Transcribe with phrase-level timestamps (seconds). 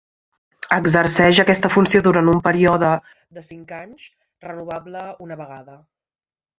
[0.77, 2.91] Exerceix aquesta funció durant un període
[3.39, 4.11] de cinc anys,
[4.51, 5.83] renovable una vegada.